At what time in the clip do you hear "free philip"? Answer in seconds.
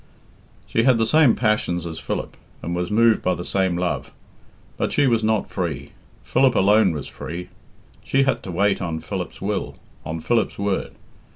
5.51-6.55